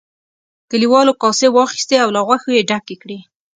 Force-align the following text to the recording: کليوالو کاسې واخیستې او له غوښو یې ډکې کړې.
کليوالو 0.69 1.13
کاسې 1.21 1.47
واخیستې 1.51 1.95
او 2.03 2.09
له 2.15 2.21
غوښو 2.27 2.49
یې 2.57 2.61
ډکې 2.69 2.95
کړې. 3.01 3.19